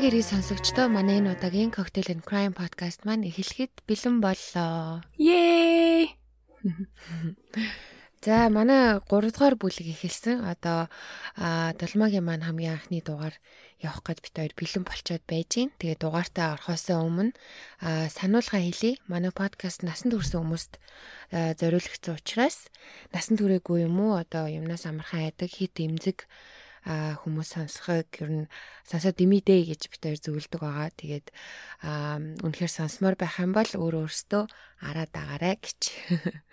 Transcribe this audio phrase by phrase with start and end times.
[0.00, 5.04] Сайн гэрээ сонсогчдоо манай энэ удаагийн Cocktail and Crime podcast маань эхлэхэд бэлэн боллоо.
[5.20, 6.16] Yay!
[8.24, 10.40] За манай 3 дугаар бүлэг эхэлсэн.
[10.48, 10.88] Одоо
[11.36, 13.36] Долмагийн маань хамгийн анхны дугаар
[13.76, 15.68] явах гээд бит хоёр бэлэн болчоод байж гин.
[15.76, 17.36] Тэгээ дугаартаа орохоос өмнө
[17.84, 18.96] сануулга хэлье.
[19.04, 20.80] Манай подкаст насан турш хүмүүст
[21.28, 22.72] зориулагдсан учраас
[23.12, 24.16] насан туршаагүй юм уу?
[24.16, 28.46] Одоо юмнаас амархан айдаг хит имзэг а хүмүүс сонсохыг ер нь
[28.88, 30.88] сонсоод димидэ гэж бид хоёр зөвлөдөг байгаа.
[30.96, 31.26] Тэгээд
[32.40, 34.44] үнэхээр сонсомоор байх юм бол өөр өөртөө
[34.84, 35.80] араа дагаарай гэж.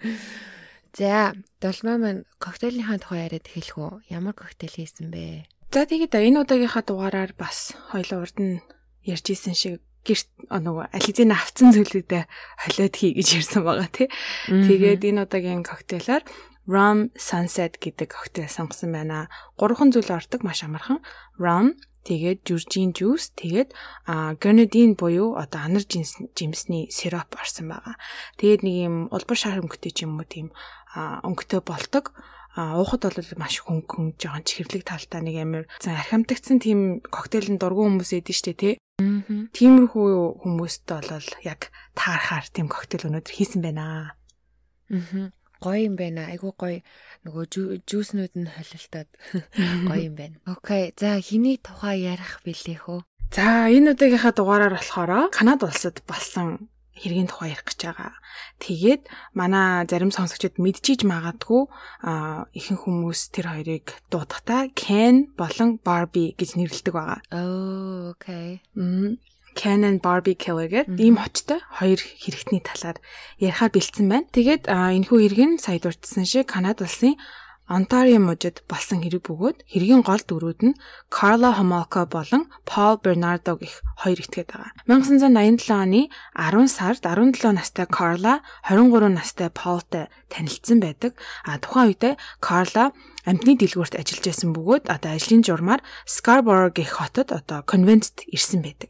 [0.97, 3.93] За, долмаа маань коктейлийнхаа тухай яриад эхэлэх үү?
[4.09, 5.45] Ямар коктейл хийсэн бэ?
[5.69, 8.63] За тэгээд энэ удаагийнхаа дугаараар бас хоёул урд нь
[9.05, 12.23] ярьж исэн шиг гэрт нөгөө ализин авцсан зүйлүүдээ
[12.63, 14.07] холиод хий гэж ярьсан байгаа тий.
[14.47, 16.23] Тэгээд энэ удаагийн коктейлаар
[16.67, 19.31] rum sunset гэдэг коктейл сонгосон байна.
[19.55, 20.99] Гурван зүйл ордог маш амархан.
[21.39, 23.71] rum тэгээд жүржийн жуус тэгээд
[24.39, 27.95] гранадин буюу одоо анар жимсний сироп орсон байгаа.
[28.39, 30.51] Тэгээд нэг юм улбар шар өнгөтэй ч юм уу тийм
[30.95, 32.11] өнгөтэй болдог.
[32.57, 38.17] А уухад бол маш хөнгөн жоохон чихэрлэг талтай нэг амир архимтагцсан тийм коктейлын дургуун хүмүүс
[38.17, 38.73] эдэн штэ тий.
[38.97, 44.17] Тиймэрхүү хүмүүст бол яг таархаар тийм коктейл өнөөдөр хийсэн байна.
[44.89, 46.27] Аа гоё юм байна.
[46.31, 46.81] Айгуу гоё
[47.25, 47.43] нөгөө
[47.87, 49.09] жүүснүүд нь холилтоод
[49.89, 50.37] гоё юм байна.
[50.45, 50.93] Окей.
[50.97, 53.01] За хэний тухай ярих бэлээ хөө?
[53.31, 58.13] За энэ удаагийнхаа дугаараар болохоор Канада улсад болсон хэргийн тухай ярих гэж байгаа.
[58.57, 59.01] Тэгээд
[59.37, 61.69] манай зарим сонсогчид мэдчихэж магадгүй
[62.57, 67.19] ихэнх хүмүүс тэр хоёрыг дуудахтаа Ken болон Barbie гэж нэрлэдэг байгаа.
[67.29, 68.65] Oh, okay.
[69.59, 72.97] Canon Barbie Killer гэдэг ийм хочтой хоёр хэрэгтний талаар
[73.41, 74.29] ярихаар бэлдсэн байна.
[74.29, 77.17] Тэгээд энэхүү хэрэг нь сая дурдсан шиг Канада улсын
[77.67, 80.77] Онтарио мужид болсон хэрэг бөгөөд хэргийн гол дүрүүд нь
[81.11, 84.71] Carla Homolka болон Paul Bernardo гэх хоёр этгээд байгаа.
[84.87, 88.39] 1987 оны 10 сард 17 настай Carla
[88.71, 91.19] 23 настай Paulтай танилцсан байдаг.
[91.43, 92.95] А тухайн үедээ Carla
[93.27, 98.89] амтны дэлгүүрт ажиллаж байсан бөгөөд одоо ажлын журмаар Scarborough гэх хотод одоо конвентд ирсэн байдаг.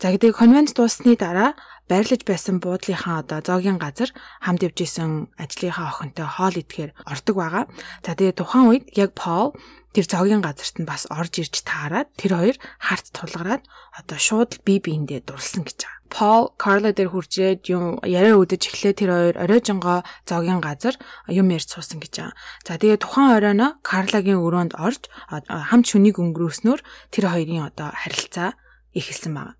[0.00, 1.52] За гэдэг конвент дууссаны дараа
[1.88, 4.08] байрлаж байсан буудлынхаа одоо зоогийн газар
[4.40, 7.64] хамт явж исэн ажлынхаа охинтой хоол идэхээр ордог байгаа.
[8.00, 9.52] За тэгээ тухайн үед яг Пол
[9.92, 13.62] тэр зоогийн газарт нь бас орж ирж таарад тэр хоёр харт тулгараад
[14.00, 16.03] одоо шууд бие биендээ дурлсан гэж байгаа.
[16.14, 20.94] Пол Карла дээр хуржээд юм яриа өдөж эхлээ тэр хоёр оройжонго зоогийн газар
[21.26, 22.38] юм ярьж суусан гэж байгаа.
[22.62, 26.80] За тэгээ тухайн оройно Карлагийн өрөөнд орж хамт шүнийг өнгөрөөснөөр
[27.10, 28.54] тэр хоёрын одоо харилцаа
[28.94, 29.58] эхэлсэн байна.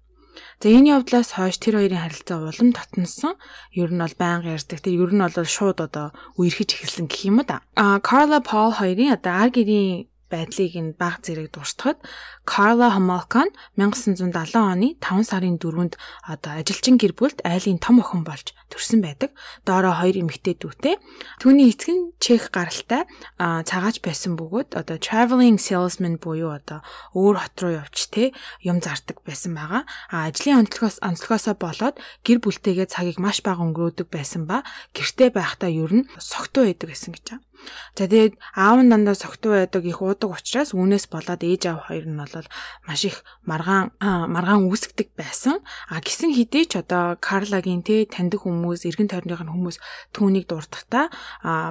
[0.62, 3.34] За энэ явдлаас хойш тэр хоёрын харилцаа улам татнасан.
[3.74, 4.78] Ер нь бол байнга ярьдаг.
[4.78, 7.66] Тэр ер нь бол шууд одоо үерхэж эхэлсэн гэх юм да.
[7.74, 12.02] А Carla Paul хоёрын одоо ар гэрийн байдлыг нь баг зэрэг дуртахад
[12.42, 13.46] Carla Homolka
[13.78, 15.94] 1970 оны 5 сарын 4-нд
[16.26, 19.30] одоо ажилчин гэр бүлд айлын том охин болж төрсэн байдаг.
[19.62, 20.98] Доороо хоёр эмэгтэй дүүтэй.
[21.38, 23.06] Түүний эцэг нь чех гаралтай
[23.38, 26.82] цагаач байсан бөгөөд одоо traveling salesman буюу одоо
[27.14, 28.34] өөр хот руу явж те
[28.66, 29.86] юм зардаг байсан байгаа.
[30.10, 31.96] А ажлын онцлогоос онцлогоосоо болоод
[32.26, 34.66] гэр бүлтэйгээ цагийг маш бага өнгөрөөдөг байсан ба
[34.96, 37.46] гэртээ байхдаа ер нь согтуу байдаг гэсэн гэж байна.
[37.94, 42.06] За тэгээд аав нь дандаа согтуу байдаг их уудаг учраас үүнээс болоод ээж аав хоёр
[42.10, 42.46] нь бол
[42.86, 45.62] маш их маргаан маргаан үүсгдэг байсан.
[45.88, 49.76] А гисэн хэдий ч одоо Карлагийн тэ таньдаг хүмүүс, эргэн тойрных нь хүмүүс
[50.12, 51.08] түүнийг дурдахдаа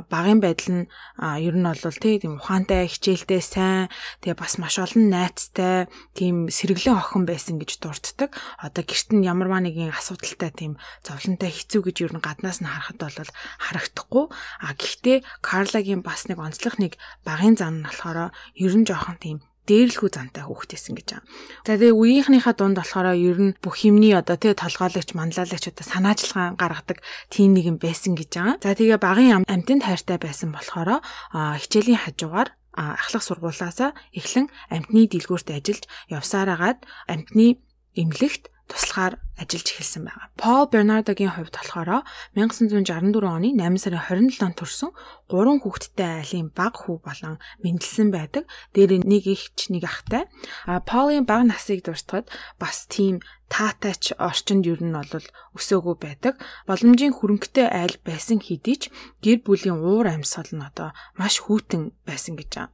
[0.07, 0.85] багын байдал нь
[1.19, 3.91] ер нь бол тэ тийм ухаантай, хичээлтэй, сайн,
[4.23, 8.31] тэгээ бас маш олон найзтай, тийм сэргэлэн охин байсан гэж дурддаг.
[8.57, 12.99] Одоо гэрт нь ямарваа нэгэн асуудалтай тийм зовлонтой хэцүү гэж ер нь гаднаас нь харахад
[13.03, 13.29] бол
[13.59, 14.25] харагдахгүй.
[14.63, 16.95] А гэхдээ Карла Лагийн бас нэг онцлог нэг
[17.27, 21.27] багын зан нь болохоор ер нь жоохон тийм дээрлэхүү зантай хүүхдээсэн гэж байгаа.
[21.67, 26.55] За тэгээ үеийнхнийхаа дунд болохоор ер нь бүх юмний одоо тэгээ толгойлогч, манлайлагч одоо санаачлаган
[26.55, 28.55] гаргадаг тийм нэг юм байсан гэж байгаа.
[28.63, 31.03] За тэгээ багын амтын тайртай байсан болохоор
[31.35, 36.79] хичээлийн хажуугаар ахлах сургуулаасаа эхлэн амтны дэлгүүрт ажиллаж явсараагаад
[37.11, 37.59] амтны
[37.99, 40.27] эмнэлэгт туслахаар ажиллаж эхэлсэн байгаа.
[40.33, 42.01] Пол Бернардогийн хувьд болохоор
[42.33, 44.01] 1964 оны 8 сарын
[44.33, 44.91] 27-нд төрсэн
[45.29, 48.49] 3 хүүхэдтэй айлын баг хүү болон мэндэлсэн байдаг.
[48.73, 50.25] Дээр нэг ихч нэг ахтай.
[50.65, 55.25] А Полын баг насыг дуртахад бас тийм таатайч орчинд ер нь бол
[55.57, 56.33] өсөөгөө байдаг.
[56.67, 58.83] Боломжийн хөрөнгөтэй айл байсан хэдий ч
[59.23, 62.73] гэр бүлийн уур амьсгал нь одоо маш хүйтэн байсан гэж байна.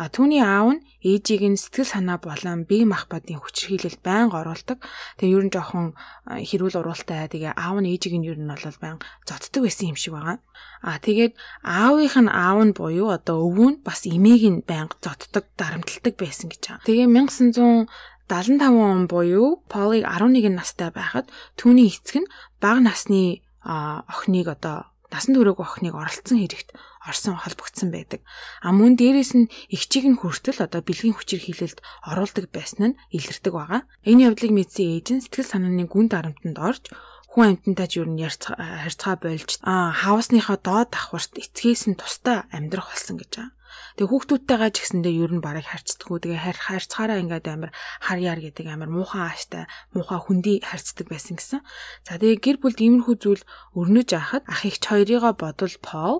[0.00, 4.78] А түүний аав нь ээжийг нь сэтгэл санаа болон бие махбодын хүчрхийлэлд байнга оруулдаг.
[5.18, 5.86] Тэгээ ер нь жоохон
[6.24, 7.26] хэрүүл уралтай.
[7.26, 10.38] Тэгээ аав нь ээжийг нь ер нь бол байнга зодтдаг байсан юм шиг байгаа.
[10.80, 15.44] А тэгээд аавынх нь аав нь буюу одоо өвөө нь бас эмээг нь байнга зодтдаг,
[15.58, 16.86] дарамтлагдаг байсан гэж байгаа.
[16.86, 17.90] Тэгээ 1900
[18.30, 21.26] 75 он буюу Полыг 11 настай байхад
[21.58, 22.30] түүний эцэг нь
[22.62, 26.70] бага насны охиныг одоо насан туршаагүй охиныг оролцсон хэрэгт
[27.02, 28.22] орсон холбогдсон байдаг.
[28.62, 33.52] А мөн дээрэс нь эгчийг нь хүртэл одоо бэлгийн хүчээр хилэлд оруулдаг байсан нь илэрдэг
[33.52, 33.82] байгаа.
[34.06, 36.84] Энэ явдлыг мэдсэн ээж нь сэтгэл санааны гүн дарамтанд орж
[37.34, 42.94] хүн амьтантай ч юу н харьцаа болж аа хаусныхаа доод давхарт эцгээс нь тусдаа амьдрах
[42.94, 43.50] болсон гэж байгаа.
[43.96, 46.18] Тэгээ хүүхдүүдтэйгээ ч гэсэндээ ер нь барыг харьцдаггүй.
[46.22, 47.70] Тэгээ харь харьцахаараа ингээд амар
[48.04, 49.64] хар яар гэдэг амар муухан ааштай,
[49.94, 51.60] муухан хүндий харьцдаг байсан гэсэн.
[52.06, 53.42] За тэгээ гэр бүлд иймэрхүү зүйл
[53.78, 56.16] өрнөж ахад ах ихч хоёрыгоо бодвол Пол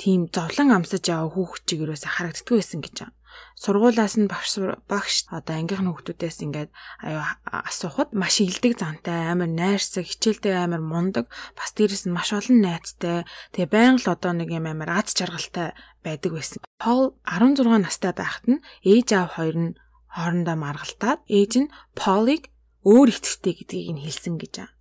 [0.00, 3.18] тийм зовлон амсаж яваа хүүхд чигээрээс харагддгүй байсан гэж байна
[3.60, 4.52] сургуулаас нь багш
[4.88, 6.70] багш одоо ангийнх нь хүүхдүүдээс ингээд
[7.06, 7.22] аюу
[7.68, 11.26] асуухад маш илдэг зантай амар найрсаг хичээлдээ амар мундаг
[11.58, 15.68] бас дээрэс нь маш олон найзтай тэгээ байнга л одоо нэг юм амар аз жаргалтай
[16.04, 16.60] байдаг байсан.
[16.80, 19.76] Пол 16 настай байхад нь ээж аав хоёр нь
[20.14, 22.42] хоорондоо маргалтаад ээж нь Полыг
[22.84, 24.74] өөр эцэгтэй гэдгийг нь хэлсэн гэж байна.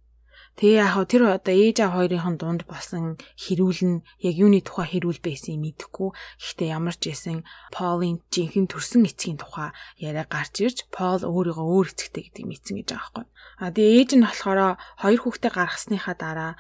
[0.60, 5.24] Тэгээ яг тэр одоо ээж аа хоёрын дунд болсон хэрүүл нь яг юуны тухай хэрүүл
[5.24, 6.12] байсан юм мэдэхгүй.
[6.12, 9.72] Гэхдээ ямар ч байсан Полын жинхэнэ төрсэн эцгийн тухай
[10.04, 13.26] яриа гарч ирж Пол өөрийгөө өөр эцэгтэй гэдгийг мэдсэн гэж байгаа байхгүй.
[13.64, 14.60] А тэгээ ээж нь болохоор
[15.00, 16.52] хоёр хүүхдээ гаргасныхаа дараа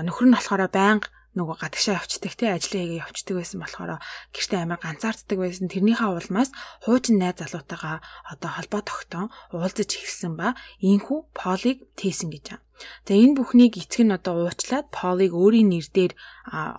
[0.00, 3.92] нөхөр нь болохоор байнга нөгөө гадагшаа явцдаг те ажлын хийгээ явцдаг байсан болохоор
[4.36, 5.72] гэртээ амар ганцаарддаг байсан.
[5.72, 6.50] Тэрнийхээ улмаас
[6.84, 10.52] хуучин найз залуутайгаа одоо холбоо тогтоон уулзаж эхэлсэн ба
[10.84, 12.64] ийхүү Полыг тээсэн гэж байна.
[13.06, 16.12] За энэ бүхнийг эцэг нь одоо уучлаад Полыг өөрийн нэрээр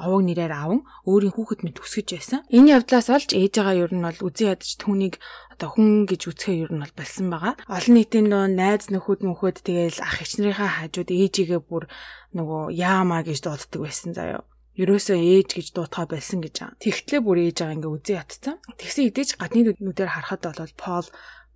[0.03, 2.39] овог нэрээр аван өөрийн хүүхэд мэт өсгөж байсан.
[2.53, 5.15] Энэ явдлаас олж ээжээгээ ер нь бол үзэн ядаж түүнийг
[5.53, 7.53] одоо хүн гэж үзэхээ ер нь бол болсон байгаа.
[7.69, 11.87] Олон нийтийн доо найз нөхөд мөхөд тэгэл ах ичнэрийнхээ хажууд ээжигээ бүр
[12.37, 14.41] нөгөө яамаа гэж дууддаг байсан заяа
[14.73, 16.81] ерөөсөө ээж гэж дуутгаа байсан гэж байгаа.
[16.81, 18.55] Тэгтлээ бүр ээж байгаа ингээ үзэн ятцсан.
[18.73, 21.07] Тэгсэн хэдий ч гадны нүдээр харахад бол Пол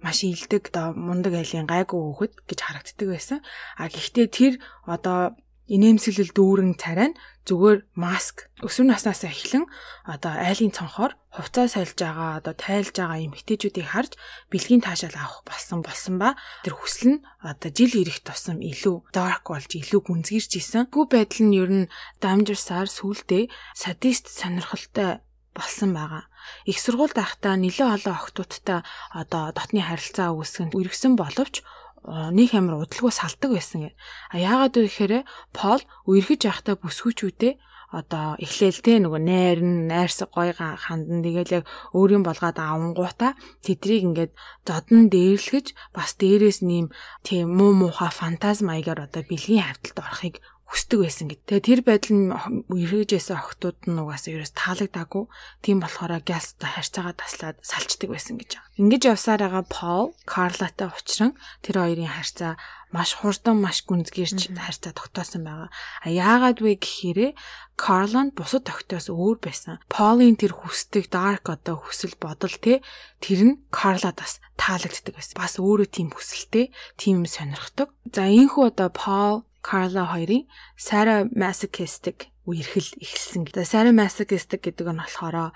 [0.04, 3.40] маш илдэг одоо мундаг айлын гайгүй хөөхд гэж харагддаг байсан.
[3.78, 4.54] А гэхдээ тэр
[4.86, 9.68] одоо инээмсэглэл дүүрэн царай нь зүгээр маск өсвөр наснаас эхлэн
[10.08, 14.12] одоо айлын цонхоор хувцас сольж байгаа одоо тайлж байгаа юм хэтээчүүдийг харж
[14.52, 19.44] бэлгийн таашаал авах болсон болсон ба тэр хүсэл нь одоо жил ирэх тусам илүү dark
[19.52, 20.88] болж илүү гүнзгийрч исэн.
[20.88, 21.92] Гүү байдал нь ер нь
[22.24, 25.20] дамжирсаар сүулдэ садист сонирхолтой
[25.52, 26.24] болсон байгаа.
[26.66, 28.80] Их сургуульд байхдаа нэлээд олон охтуудтай
[29.14, 31.66] одоо дотны харилцаа үүсгэн үргэсэн боловч
[32.08, 33.92] нэг амар удалгүй салдаг байсан.
[34.32, 35.14] А яагаад вэ гэхээр
[35.52, 37.54] Пол үерхэж байхдаа бүсгүүчүүдээ
[37.88, 41.66] одоо эхлээл те нөгөө найр нь найрс гой хандан тэгэл яг
[41.96, 44.32] өөрийн болгоод авангуута тэдрийг ингээд
[44.68, 46.92] зодон дээрлэхэж бас дээрээс нэм
[47.24, 50.36] тийм муу муухай фантаз маягаар одоо бэлгийн хавталд орохыг
[50.68, 51.48] хүсдэг байсан гэд.
[51.48, 52.28] Тэгээ тэр байдал нь
[52.76, 55.24] эргэжсэн охтууд нь угаасаа ерөөс таалагдаагүй.
[55.64, 58.76] Тийм болохоор газ харьцаагаа таслаад салчдаг байсан гэж байгаа.
[58.76, 62.60] Ингэж явсаар байгаа Пол, Карлатай уулзран тэр хоёрын харьцаа
[62.92, 65.72] маш хурдан маш гүнзгийрч харьцаа тогтоосон байгаа.
[66.04, 67.32] А яагаад вэ гэхээр
[67.80, 69.80] Карланд бусад тогтоос өөр байсан.
[69.88, 72.84] Полын тэр хүсдэг dark одоо хүсэл бодол те
[73.24, 75.36] тэр нь Карлад бас таалагддаг байсан.
[75.40, 77.96] Бас өөрөө тийм хүсэлтэй, тийм сонирхдаг.
[78.12, 80.46] За ийхүү одоо Пол Карла хоёрын
[80.78, 83.48] Sara Masochistic үерхэл эхэлсэн.
[83.52, 85.52] Тэгээ Sara Masochistic гэдэг нь болохоор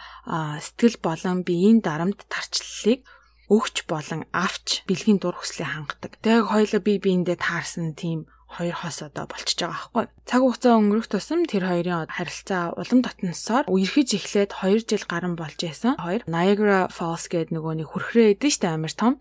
[0.59, 3.07] сэтгэл болон биеийн дарамт тарчлалыг
[3.51, 6.19] өгч болон авч бэлгийн дур хүслээ хангадаг.
[6.23, 10.05] Тэгээ хоёулаа бие биендээ таарсан тийм хоёр хос одоо болчихж байгаа байхгүй.
[10.27, 15.55] Цаг хугацаа өнгөрөх тусам тэр хоёрын харилцаа улам дотносоор үерхэж эхлээд 2 жил гарan болж
[15.55, 15.95] байсан.
[15.95, 19.13] Хоёр Niagara Falls гэдэг нөгөө нэг хүрхрээ эдэн штэ амар том.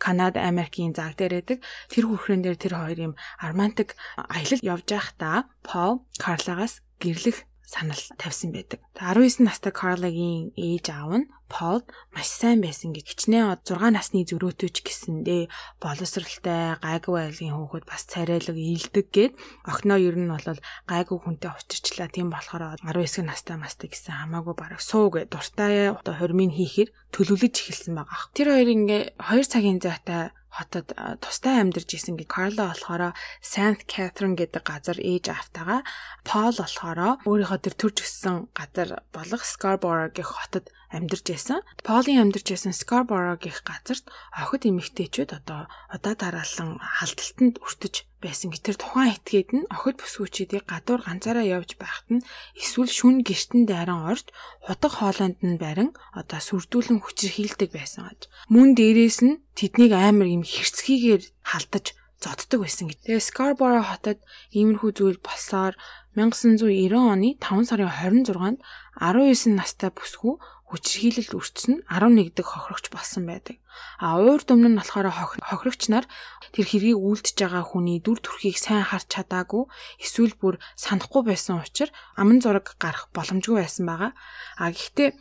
[0.00, 1.58] Канада, Америкийн заг дээр байдаг.
[1.92, 8.50] Тэр хүрхрэн дээр тэр хоёр юм романтик аялал явж байхдаа Paul Carla-гаас гэрлэх санал тавьсан
[8.56, 8.80] байдаг.
[8.96, 11.80] 19 настай Карлагийн ээж аав нь Пол
[12.12, 15.48] маш сайн байсан гэж хичнээн 6 насны зөрөөтэй ч гэсэндээ
[15.80, 19.32] боловсралтай гайгүй айлын хүүхэд бас царайлаг ийдэг гэд
[19.64, 20.60] охиноо ер нь бол
[20.92, 26.14] гайгүй хүнтэй учирчлаа тийм болохоор 19 настай мастай гэсэн хамаагүй бараг суу гэд дуртай одоо
[26.20, 28.28] хормын хийхээр төлөвлөж эхэлсэн байгаа.
[28.36, 33.12] Тэр хоёр ингээ 2 цагийн зайтай хотод тустай амьдарч исэн гэж Карла болохоор
[33.44, 35.80] Saint Catherine гэдэг газар ээж автагаа
[36.24, 41.60] Пол болохоор өөрийнхөө тэр төрж өссөн газар болох Scarborough гэх хотод амьдарч байсан.
[41.84, 48.62] Полын амьдарч байсан Scarborough гэх газарт охид эмэгтэйчүүд одоо удаа дараалан халдалтанд өртөж байсан гэж
[48.66, 52.26] тэр тухайн этгээд нь охид бүсгүүчүүдийг гадуур ганцаараа явж байхад нь
[52.58, 54.26] эсвэл шүн гэртэн дайран орж
[54.66, 58.20] хутаг хоолойнд нь барин одоо сүрдүүлэн хүчрхийлдэг байсан гэж.
[58.50, 61.86] Мөн дээрээс нь тэднийг амар юм хэрцгийгээр халдаж
[62.18, 62.98] зоддог байсан гэж.
[63.06, 64.18] Тэгээ Scarborough хотод
[64.50, 65.78] иймэрхүү зүйл болсоор
[66.18, 68.58] 1990 оны 5 сарын 26-нд
[68.98, 70.34] 19 настай бүсгүй
[70.68, 73.56] хүчрхийлэлд өртсөн 11 дэх хохирогч болсон байдаг.
[73.96, 75.08] А уур дүмн нь болохоор
[75.48, 76.04] хохирогч нар
[76.52, 79.64] тэр хэргийг үйлдэж байгаа хүний дүр төрхийг сайн харж чадаагүй
[79.96, 84.12] эсвэл бүр санахгүй байсан учраас аман зураг гарах боломжгүй байсан байгаа.
[84.60, 85.16] А гэхдээ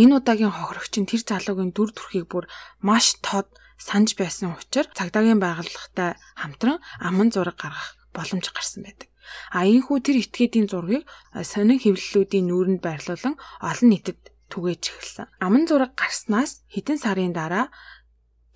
[0.00, 2.48] энэ удаагийн хохирогч нь тэр залуугийн дүр төрхийг бүр
[2.80, 9.12] маш тод санаж байсан учраас цагдаагийн байгууллагатай хамтран аман зураг гаргах боломж гарсан байдаг.
[9.52, 11.04] А ийхүү тэр этгээдийн зургийг
[11.44, 15.26] сонин хэвлэлүүдийн нүүрэнд байрлуулан олон нийтэд түгээж эхэлсэн.
[15.40, 17.66] Аман зураг гарснаас хэдэн сарын дараа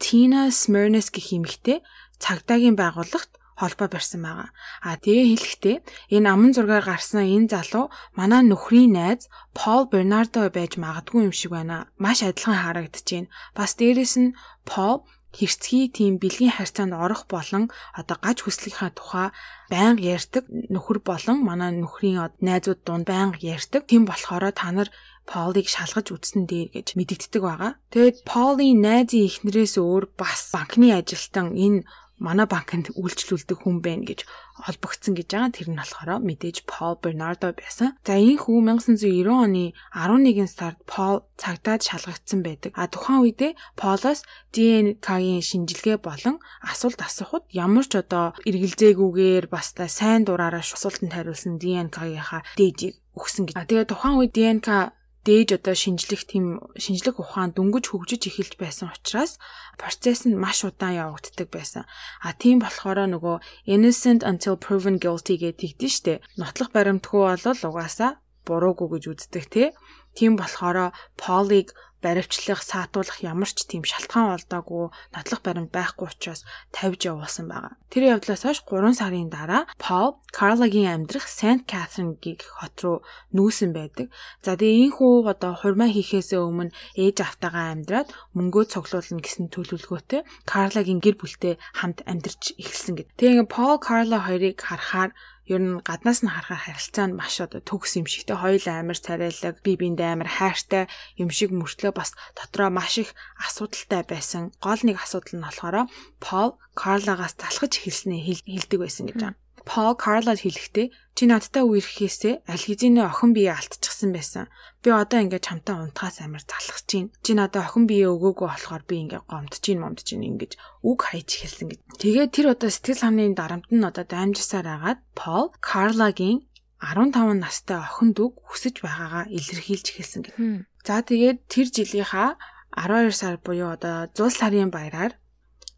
[0.02, 1.80] Tina Smyrnas гэх эмэгтэй
[2.20, 4.48] цагдаагийн байгууллагт холбоо барьсан байгаа.
[4.84, 5.76] А тэгээ хэлэхдээ
[6.16, 11.56] энэ аман зургаар гарсан энэ залуу манай нөхрийн найз Пол Бернардо байж магадгүй юм шиг
[11.56, 11.88] байна.
[11.96, 13.32] Маш адилхан харагдаж байна.
[13.56, 14.36] Бас дээрэс нь
[14.68, 19.28] Пол хэрцгий тийм бэлгийн харьцаанд орох болон одоо гаж хүслийнхаа тухай
[19.72, 23.88] байнга ярьдаг нөхөр болон манай нөхрийн найзууд дунд байнга ярьдаг.
[23.88, 24.88] Тийм болохоор та нар
[25.26, 27.72] Полыг шалгаж үзсэн дээр гэж мэдэгддэг байгаа.
[27.90, 31.82] Тэгээд Полын найзын эхнэрээс өөр бас банкны ажилтан энэ
[32.18, 34.24] манай банкнд үйлчлүүлдэг хүн байна гэж
[34.56, 35.52] холбогдсон гэж байгаа.
[35.52, 37.92] Тэр нь болохоор мэдээж Пол Бернардо байсан.
[38.08, 42.72] За энэ хүү 1990 оны 11 сард Пол цагдаад шалгагдсан байдаг.
[42.72, 44.24] А тухайн үедээ Полоос
[44.56, 52.42] ДНК-ийн шинжилгээ болон асуулт асуухад ямар ч одоо эргэлзээгүйгээр бас сайн дураараа асуултанд хариулсан ДНК-ийнхаа
[52.56, 53.54] дээжийг өгсөн гэж.
[53.60, 58.94] А тэгээ тухайн үед ДНК дээж одоо шинжлэх тийм шинжлэх ухаан дөнгөж хөгжиж эхэлж байсан
[58.94, 59.42] учраас
[59.80, 61.82] процесс нь маш удаан явагддаг байсан.
[62.22, 63.36] А тийм болохоор нөгөө
[63.74, 66.14] innocent until proven guilty гэдэг тэгдэж штэ.
[66.38, 69.68] Нотлох баримтгүй бол угаасаа буруугүй гэж үздэг тий.
[70.14, 71.74] Тийм болохоор Полыг
[72.06, 77.74] баривчлах, саатуулах ямар ч тийм шалтгаан олдоогүй нотлох баримт байхгүй учраас тавьж явуулсан байгаа.
[77.90, 83.02] Тэр явдлаас хойш 3 сарын дараа Пол Карлагийн амьдрах Сент Катрин гих хот руу
[83.34, 84.14] нүүсэн байдаг.
[84.46, 91.02] За тэгээ ийхүү одоо хурмаа хийхээс өмнө ээж автагаа амьдраад мөнгөө цуглуулна гэсэн төлөвлөгөөтэй Карлагийн
[91.02, 93.10] гэр бүлтэй хамт амьдарч эхэлсэн гэд.
[93.18, 95.10] Тэгээ Пол Карла хоёрыг харахаар
[95.46, 98.98] ер нь гаднаас нь харахаар харилцаа нь маш одоо төгс юм шиг те хоёул амар
[98.98, 100.84] царайлаг би биэндээ амар хайртай
[101.22, 103.10] юм шиг мөртлөө бас дотроо маш их
[103.46, 104.42] асуудалтай байсан.
[104.64, 105.76] Гол нэг асуудал нь болохоор
[106.24, 109.38] Пол Карлагаас залхаж эхэлснээ хэлдэг байсан гэж байна.
[109.66, 114.46] Пол Карлад хэлэхдээ чи надтай үерхээсээ аль хэзээ охин бие алдчихсан байсан.
[114.78, 117.10] Би одоо ингээд чамтай унтахаас амар залхаж чинь.
[117.26, 120.52] Чи надад охин бие өгөөгүй болохоор би ингээд гомдож ин момдож ин ингэж
[120.86, 121.80] үг хайж эхэлсэн гэж.
[121.98, 126.46] Тэгээд тэр одоо сэтгэл санааны дарамт нь одоо даймжсаар агаад Пол Карлагийн
[126.78, 130.38] 15 настай охинд үг хүсэж байгаагаа илэрхийлж эхэлсэн гэх.
[130.86, 132.38] За тэгээд тэр жилийнхаа
[132.70, 135.18] 12 сар буюу одоо 100 сарын баяраар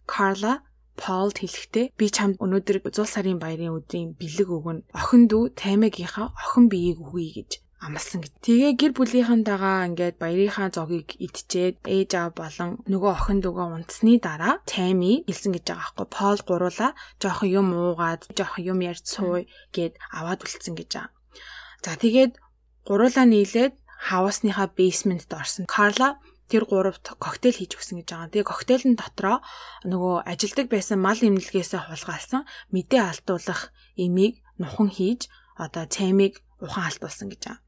[0.05, 0.61] Карла
[0.99, 4.85] Полд хэлэхдээ би чамд өнөөдөр 100 сарын баярын өдрийн бэлэг өгнө.
[4.99, 8.33] Охин дүү таймагийнхаа охин биеийг өгье гэж амласан гэж.
[8.43, 14.59] Тэгээ гэр бүлийнхэнтэйгээ ингээд баярынхаа зогийг идчихэд ээж аав болон нөгөө охин дүүгээ унтсны дараа
[14.67, 16.07] тайми хэлсэн гэж байгаа байхгүй.
[16.19, 16.89] Пол гуруула
[17.23, 21.15] жоохон юм уугаад жоохон юм ярьж сууй гэд аваад үлдсэн гэж байгаа.
[21.87, 22.33] За тэгээд
[22.83, 23.75] гуруула нийлээд
[24.11, 25.71] хавасныхаа бейсментд орсон.
[25.71, 26.19] Карла
[26.51, 28.33] тэр гуравт коктейл хийж өгсөн гэж байгаа.
[28.33, 29.39] Тэгээ коктейлн дотроо
[29.85, 32.43] нөгөө ажилдаг байсан мал имлэгээс хулгайлсан
[32.75, 37.63] мэдээ алдуулах эмийг нухан хийж одоо цаймыг ухаан алдуулсан гэж байгаа.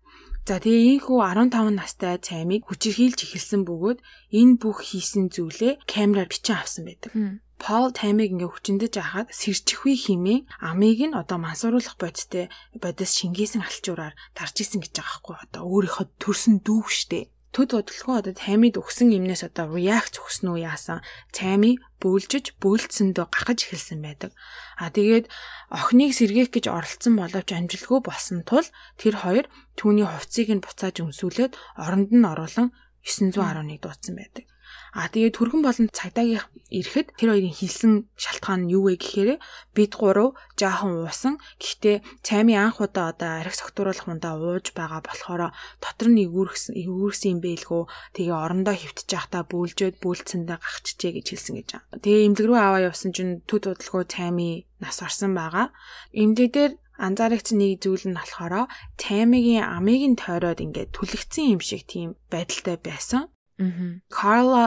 [0.48, 3.98] За тэгээ ийхүү 15 настай цаймыг хүчирхийлж эхэлсэн бөгөөд
[4.34, 7.12] энэ бүх хийсэн зүйлээ камераар бичин авсан байдаг.
[7.60, 12.48] Пол таймыг ингээ хүчиндэж ахад сэрчихвээ химээ амийг нь одоо мансууруулах бодистэй
[12.82, 18.22] бодис шингээсэн алчуураар дарж исэн гэж байгаа байхгүй одоо өөрийнхөө төрсөн дүүх штэ төд бодлого
[18.22, 21.02] одоо таймид өгсөн юмнээс одоо react өгсөн үү яасан
[21.34, 24.30] цайми бөөлжиж бөөлцсөндөө гахаж эхэлсэн байдаг.
[24.78, 25.26] А тэгээд
[25.74, 28.66] охиныг сэргээх гэж оролцсон боловч амжилтгүй болсон тул
[29.00, 32.70] тэр хоёр түүний хувцсыг нь буцааж өмсүүлээд оронд нь оруулан
[33.02, 34.44] 911 дуудсан байдаг.
[34.92, 39.38] А тэгээд түргэн болон цагдаагийн ирэхэд тэр хоёрын хэлсэн шалтгаан нь юу вэ гэхээр
[39.74, 41.34] бид гурав жаахан уусан.
[41.58, 41.96] Гэхдээ
[42.26, 47.40] цаймын анх удаа одоо арх согтууруулах ундаа ууж байгаа болохоор дотор нь эвүүрсэн эвүүрсэн юм
[47.42, 47.82] бэлгүү.
[48.14, 52.02] Тэгээ орондоо хөвтөж явахдаа бүүлжөөд бүүлцэндээ гахчихжээ гэж хэлсэн гэж байна.
[52.02, 55.74] Тэгээ имлэг рүү аваа явсан чинь төд удалгүй цаймын нас орсон байгаа.
[56.14, 58.68] Имлэг дээр анзаарэгч нэг зүйл нь болохоор
[59.00, 63.32] таймигийн амийг нь тойроод ингээд түлэгцэн юм шиг тийм байдалтай байсан.
[63.60, 64.00] Аа.
[64.08, 64.64] Карла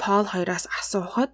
[0.00, 1.30] Пол хоёроос асуухад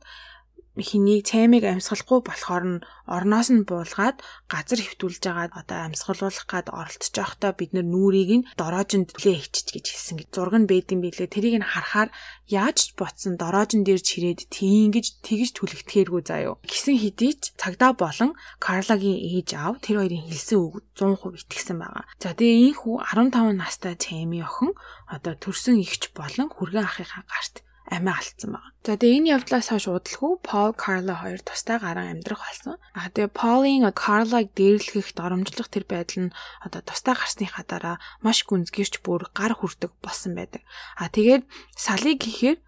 [0.77, 4.21] хэнийг цаймыг амьсгалахгүй болохоор нь орноос нь буулгаад
[4.53, 9.67] газар хөвтүүлж байгаа одоо амьсгалуулах гад оролцож байхдаа бид нар нүрийг нь дороожинд түлээ ичиж
[9.73, 11.33] гэж хэлсэн гэж зураг нь байд юм билээ.
[11.33, 12.11] Тэрийг нь харахаар
[12.51, 16.61] яаж ботсон дороожин дээр чирээд тийм гэж тэгж түлэгдэхээргүй заяо.
[16.67, 22.05] Гисэн хэдий ч цагдаа болон Карлагийн ээж аав тэр хоёрын хэлсэн үг 100% итгэсэн байгаа.
[22.21, 24.75] За тэгээ энэ хүү 15 настай Чэми охин
[25.07, 28.71] одоо төрсөн ихч болон хүргэн ахыхаа гарт амиа алдсан байна.
[28.87, 32.79] За тэгээ энэ явдлаас хойш удалгүй Пол Карла хоёр тустай гарan амьдрах болсон.
[32.95, 39.03] А тэгээ Полын Карлаг дээрлэхэх доромжлох тэр байдал нь одоо тустай гарсныхаа дараа маш гүнзгийрч
[39.07, 40.63] бүр гар хүрдэг болсон байдаг.
[40.99, 42.59] А тэгээд салыг гэхээр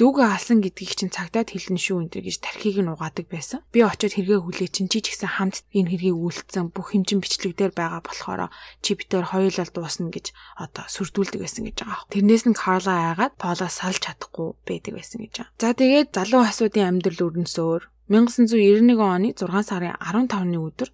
[0.00, 3.60] дүүгээ алсан гэдгийг чинь цагдаад хэлнэ шүү энэ гэж тархийг нь угаадаг байсан.
[3.68, 7.52] Би очиод хэрэгээ хүлээ чинь чи ч гэсэн хамт энэ хэргийг үйлдсэн бүх хэмжин бичлэг
[7.60, 8.48] дээр байгаа болохоор
[8.80, 12.08] чи битээр хоёулаа дуусна гэж одоо сүрдүүлдэг байсан гэж байгаа.
[12.08, 15.54] Тэрнээс нь Карла айгаад Полоо салж чадахгүй байдаг байсан гэж байгаа.
[15.60, 20.90] За тэгээд залуу асуудын амьдрал өрнөсөөр 1991 оны 6 сарын 15-ны өдөр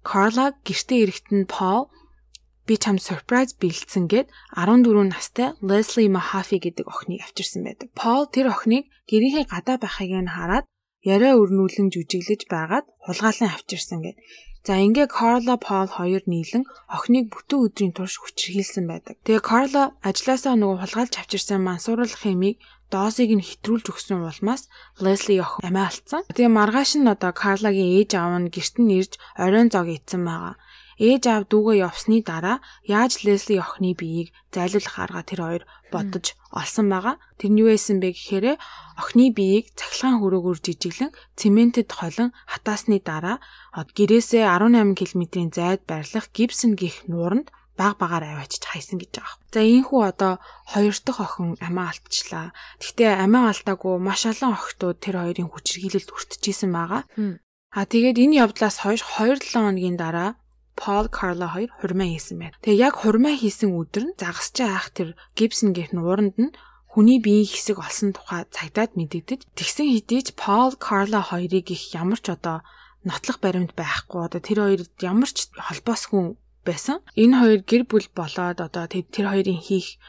[0.00, 1.92] Карла гэртээ ирэхэд нь Пол
[2.70, 7.90] би чам surprise бэлдсэн гэд 14 настай Leslie Mahaffey гэдэг охиныг авчирсан байдаг.
[7.98, 10.70] Paul тэр охиныг гэрийнхээ гадаа байхыг нь хараад
[11.02, 14.16] яриа өрнүүлэн жүжиглэж байгаад хулгайлан авчирсан гэд.
[14.62, 16.62] За ингээ Carla Paul хоёр нийлэн
[16.94, 19.18] охиныг бүтэн өдрийн турш хүчрхийлсэн байдаг.
[19.26, 22.62] Тэгээ Carla ажилласаа нөгөө хулгайлж авчирсан мансууруулах хэмийг
[22.92, 24.68] доосыг нь хэтрүүлж өгсөн улмаас
[25.00, 26.22] Leslie охин амиа алдсан.
[26.28, 30.54] Тэгээ маргааш нь одоо Carla-гийн ээж аав нь гэрт нь ирж оройн зог ийдсэн байгаа.
[31.00, 36.92] Ээж аав дүүгээ явсны дараа яаж Лесли охины биеийг зайлуулах арга тэр хоёр бодож олсон
[36.92, 37.16] байгаа.
[37.40, 38.46] Тэр нь юу байсан бэ гэхээр
[39.00, 43.40] охины биеийг цахилгаан хөрөөгөөр жижиглэн цементэд холон хатаасны дараа
[43.72, 47.48] гэрээсээ 18 км-ийн зайд байрлах Гибсон гих нууранд
[47.80, 49.40] баг багаар аваачиж хайсан гэж байгаа.
[49.56, 50.32] За ийхүү одоо
[50.68, 52.52] хоёр дахь охин амиа алдчихлаа.
[52.76, 57.02] Гэхдээ амиа алдаагүй маш олон охтууд тэр хоёрын хүчирхийлэлд өртөжсэн байгаа.
[57.72, 60.36] А тэгээд энэ явдлаас хойш 2-7 хоногийн дараа
[60.80, 62.56] Пол Карла хоёр хурмаа хийсэн байна.
[62.64, 66.56] Тэгээ яг хурмаа хийсэн өдөр нь загасч аах тэр Гибсон гэх нууранд нь
[66.88, 72.18] хүний биеийн хэсэг олсон тухай цагдаад мэдэгдэж тэгсэн хэдий ч Пол Карла хоёрыг их ямар
[72.18, 72.64] ч одоо
[73.04, 76.34] нотлох баримт байхгүй одоо тэр хоёрд ямар ч холбоосгүй
[76.66, 76.98] байсан.
[77.14, 80.00] Энэ хоёр гэр бүл болоод одоо тэр хоёрын хийх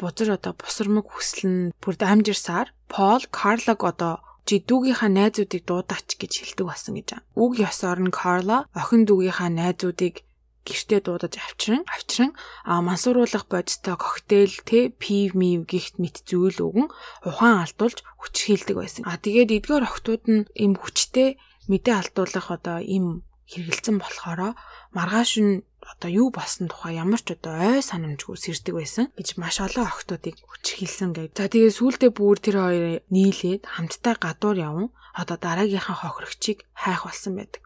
[0.00, 4.14] бузар одоо бусармаг хүсэл нь бүр дамжирсаар Пол Карлаг одоо
[4.50, 7.22] чи дүүгийнхаа найзуудыг дуудаач гэж хэлдэг болсон гэж.
[7.38, 10.26] Үг ёсоор нь Карла охин дүүгийнхаа найзуудыг
[10.66, 12.34] гэртээ дуудаж авчран авчран
[12.66, 16.90] мансууруулах бодистой коктейл те пив мив гихт мэт зүйл өгөн
[17.30, 19.02] ухаан алдуулж хүчрхийлдэг байсан.
[19.06, 21.38] А тэгээд эдгээр охтууд нь им хүчтэй
[21.70, 24.58] мэдээ алдуулах одоо им хэрэгэлсэн болохоро
[24.90, 29.58] маргааш нь одоо юу болсон тухай ямар ч одоо ой санамжгүй сэрдэг байсан гэж маш
[29.58, 31.30] олон охтуудыг хүчрхийлсэн гэж.
[31.34, 37.34] За тэгээ сүүлдээ бүр тэр хоёр нийлээд хамтдаа гадуур яван одоо дараагийнхаа хохирогчийг хайх болсон
[37.36, 37.62] байдаг.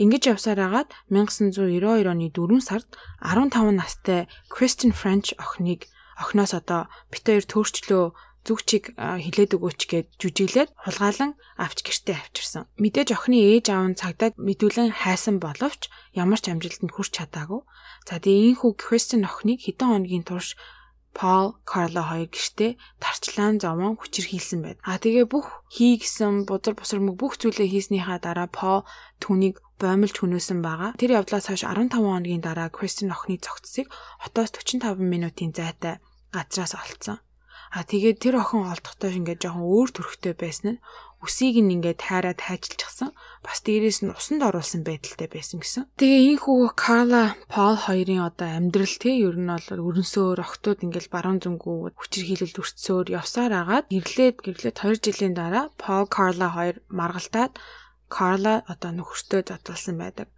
[0.00, 2.88] Ингэж явсаар агаад 1992 оны 4 сард
[3.20, 8.04] 15 настай Kristen French охиныг охиноос одоо бит хоёр төөрчлөө
[8.46, 12.66] зүгчийг хилээд өгөөч гэд жүжиглээд хулгаалan авч гэртээ авчирсан.
[12.82, 17.62] Мэдээж охины ээж аав нь цагдаад мэдүүлэн хайсан боловч ямар ч амжилтанд хүрч чадаагүй.
[18.08, 20.58] За тэгээ ийм хүү Кристин охиныг хэдэн хоногийн турш
[21.12, 24.78] Пол Карло хоёр гэртээ тарчлаан зовон хүчирхийлсэн байд.
[24.80, 28.88] А тэгээ бүх хийгсэн бузар бусармаг бүх зүйлээ хийснийхаа дараа Пол
[29.20, 30.96] түүнийг боомлж хүнөөсөн байгаа.
[30.96, 33.92] Тэр явдлаас хойш 15 хоногийн дараа Кристин охины цогцсыг
[34.24, 36.00] хотоос 45 минутын зайтай
[36.32, 37.20] газраас олцсон.
[37.72, 40.82] А тэгээд тэр охин олдохдоо ингээд жоохон өөр төрхтэй байсан нь
[41.22, 43.14] үсийг нь ингээд тайраад хайчилчихсан.
[43.46, 45.86] Бас дээрээс нь усанд оруулсан байдалтай байсан гэсэн.
[45.96, 51.08] Тэгээ энэ хүү Карла Пол хоёрын одоо амьдрал тий ер нь бол өрнсөөр охтууд ингээд
[51.14, 56.76] баруун зүнгүү хүчир хилэлд өртсөөр явсаар агаад гэрлээд гэрлээд 2 жилийн дараа Пол Карла хоёр
[56.90, 57.54] маргалтаад
[58.12, 60.28] Карла одоо нөхөртөө задулсан байдаг.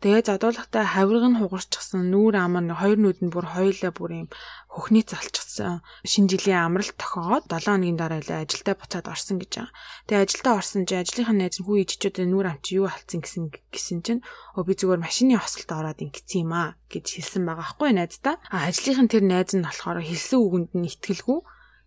[0.00, 4.28] Тэгээ задуулгатай хавирг нь хугарчихсан нүүр ам нь хоёр нүд нь бүр хоёулаа бүр юм
[4.72, 5.84] хөхний залчихсан.
[6.08, 9.74] Шинэ жилийн амралт тохиогоод 7 хоногийн дараа л ажилдаа буцаад орсон гэж байгаа.
[10.08, 13.44] Тэгээ ажилдаа орсон чи ажлынхаа найз нь хүү иччүүдээ нүүр ам чи юу алдсан гэсэн
[13.68, 14.24] гисэн чинь
[14.56, 18.36] өө би зүгээр машины хосолд ороод ингэсэн юм аа гэж хэлсэн байгаа байхгүй найздаа.
[18.48, 21.38] А ажлынхан тэр найз нь болохоор хэлсэн үгэнд нь итгэлгүй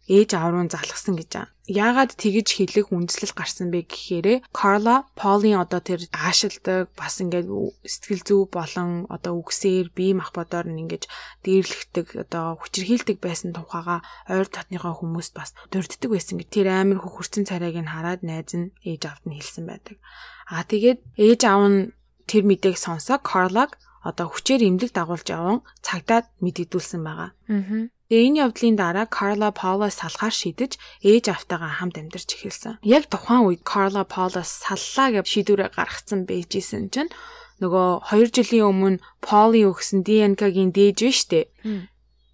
[0.06, 1.54] ээж аав руу залгсан гэж байгаа.
[1.66, 7.50] Яагаад тэгэж хэлэх үндслэл гарсан бэ гэхээр Карла Полын одоо тэр аашилдаг бас ингээд
[7.82, 11.10] сэтгэл зүй болон одоо үгсээр бие махбодоор нь ингээд
[11.42, 17.50] дээрлэгдэг одоо хүчрхийлдэг байсан тухайга ойр татныхаа хүмүүст бас дурддаг байсан гэж тэр амар хөхөрцөн
[17.50, 19.98] царайг нь хараад найз нь ээж аавд нь хэлсэн байдаг.
[20.54, 21.80] Аа тэгээд ээж аав нь
[22.30, 27.34] тэр мэдээг сонсоо Карлаг одоо хүчээр эмнэлэг дагуулж яван цагдаад мэдэгдүүлсэн байгаа.
[27.50, 27.90] Аа.
[28.06, 32.78] Тэгээ энэ явдлын дараа Карла Паулос салахаар шийдэж ээж автайгаа хамт амьдарч эхэлсэн.
[32.86, 37.10] Яг тухайн үед Карла Паулос саллаа гэж шийдвэрээ гаргацсан байжсэн чинь
[37.66, 41.50] нөгөө 2 жилийн өмнө Поли өгсөн ДНК-гийн дээж биш үү?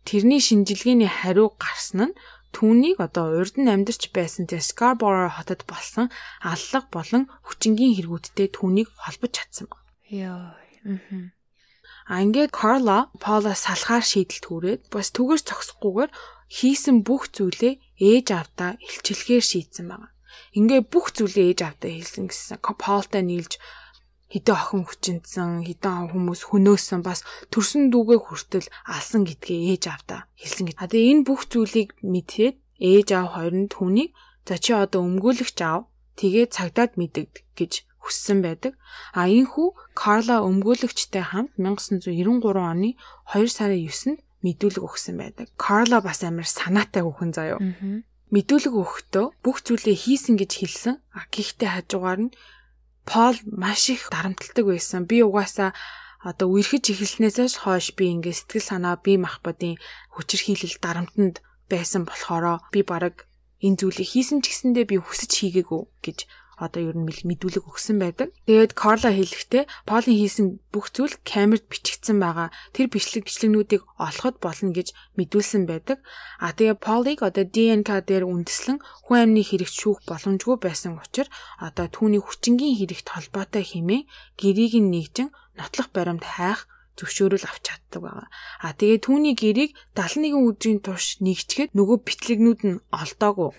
[0.03, 2.17] Тэрний шинжилгээний хариу гарсан нь
[2.51, 6.11] түүнийг одоо урд нь амьдарч байсан тэр Scarborough хотод болсон
[6.43, 9.87] аллах болон хүчингийн хэрэгүүдтэй түүнийг холбож чадсан байна.
[10.11, 10.51] Йоо.
[10.83, 11.31] Аа.
[12.11, 16.11] А ингээд Карла Пола салахаар шийдэл түрээд бас түгэж зогсохгүйгээр
[16.51, 20.11] хийсэн бүх зүйлээ ээж авдаа илчилгээр шийдсэн байна.
[20.51, 22.59] Ингээд бүх зүйлээ ээж авдаа хийсэн гэсэн.
[22.59, 23.55] Полтай нийлж
[24.27, 30.65] хідэн охин хүчинсэн, хідэн хүмүүс хөнөөсөн бас төрсөн дүүгээ хүртэл алсан гэдгээ ээж авдаа хэлсэн
[30.67, 30.75] гэж.
[30.83, 34.11] А тэгээ энэ бүх зүйлийг мэдээд ээж аав хоёр нь түүнийг
[34.47, 35.87] за чи одоо өмгөөлөгч аав
[36.19, 38.73] тэгээ цагдаад мэдэгд гэж хүссэн байдаг.
[39.13, 42.97] А энхүү Карла өмгөөлөгчтэй хамт 1993 оны
[43.31, 45.47] 2 сарын 9-нд мэдүүлэг өгсөн байдаг.
[45.55, 47.59] Карла бас амар санаатай хүүхэн заяо.
[48.33, 50.95] Мэдүүлэг өгөхдөө бүх зүйлээ хийсэн гэж хэлсэн.
[51.13, 52.33] А гэхдээ хажуугаар нь
[53.05, 55.09] Пол маш их дарамтлагдаг байсан.
[55.09, 55.73] Би угаасаа
[56.21, 59.81] одоо үерхэж эхэлснээс хойш би ингээ сэтгэл санаа бие махбодын
[60.13, 63.25] хүчирхийлэл дарамтанд байсан болохоро би бараг
[63.65, 66.17] энэ зүйлийг хийсэн ч гэсэндээ би хүсэж хийгээгүй гэж
[66.57, 68.33] одоо ер нь мэдүүлэг өгсөн байдаг.
[68.47, 72.49] Тэгээд Карла хэлэхдээ Полын хийсэн бүх зүйл камерт бичигдсэн байгаа.
[72.75, 76.03] Тэр бичлэг бичлэгнүүдийг олоход болно гэж мэдүүлсэн байдаг.
[76.41, 81.87] А тэгээ Полыг одоо ДНК дээр үндэслэн хүн амны хэрэгт шүүх боломжгүй байсан учраас одоо
[81.89, 88.27] түүний хүчингийн хэрэгт холбоотой хэмээн гэрийг нь нэгжин нотлох баримт хайх зөвшөөрөл авч чаддаг байгаа.
[88.61, 93.49] А тэгээ түүний гэрийг 71 өдрийн турш нэгчгээд нөгөө бичлэгнүүд нь олдоогүй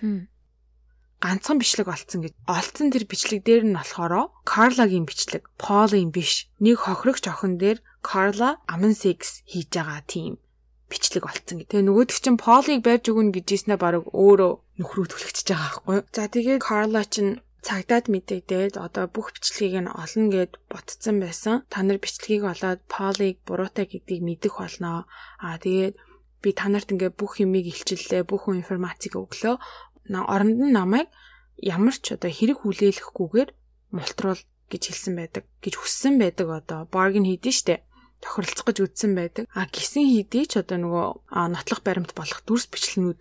[1.23, 2.35] ганцхан бичлэг олцсон гэж.
[2.51, 6.51] Олцсон тэр бичлэг дээр нь болохоор Карлагийн бичлэг, Полын биш.
[6.59, 10.43] Нэг хохирогч охин дээр Карла аман секс хийж байгаа тийм
[10.91, 11.71] бичлэг олцсон гэдэг.
[11.71, 16.05] Тэгээ нөгөөдөг чинь Полыг барьж өгнө гэжснээр баг өөрөө нөхрөө түлхчихэж байгаа байхгүй юу.
[16.11, 21.63] За тэгээд Карла чинь цагдаад мэдэгдээд одоо бүх бичлэгийг нь олно гэд ботцсон байсан.
[21.71, 25.07] Та нар бичлэгийг олоод Полыг буруутай гэдгийг мэдэх болноо.
[25.39, 25.95] Аа тэгээд
[26.43, 29.63] би та нарт ингээ бүх юмыг илчиллээ, бүх информацийг өглөө
[30.09, 31.09] оронд нь намайг
[31.59, 33.51] ямар ч одоо хэрэг хүлээлгэхгүйгээр
[33.95, 36.81] мултруул гэж хэлсэн байдаг гэж хүссэн байдаг одоо.
[36.89, 37.85] Баргин хийдэн штэ.
[38.23, 39.45] Тохиролцох гэж үтсэн байдаг.
[39.53, 41.07] А гисэн хийдий ч одоо нөгөө
[41.53, 43.21] нотлох баримт болох дүрс бичлэгнүүд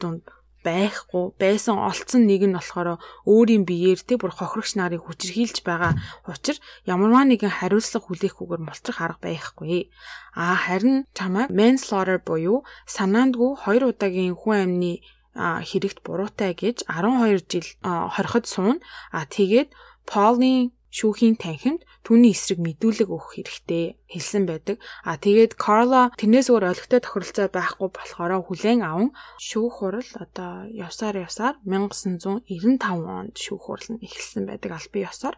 [0.61, 5.97] байхгүй байсан олцсон нэг нь болохоор өөрийн биеэр те бүр хохирогч нарыг хүчрхийлж байгаа
[6.29, 9.89] учир ямарваа нэгэн хариуцлага хүлээхгүйгээр мултрах арга байхгүй.
[10.37, 14.93] А харин чамайг manslaughter буюу санаандгүй хоёр удаагийн хүн амны
[15.35, 18.77] хэрэгт буруутай гэж 12 жил хорход суун.
[19.11, 19.71] А тэгээд
[20.09, 24.83] Полны шүүхийн танхимд түүний эсрэг мэдүүлэг өгөх хэрэгтэй хэлсэн байдаг.
[25.07, 31.23] А тэгээд Карла тэрнээс өөр олигтой тохиролцоо байхгүй болохоор хүлээн аван шүүх хурал одоо явсаар
[31.23, 35.35] явсаар 1995 онд шүүх хурал нь эхэлсэн байдаг албан ёсоор.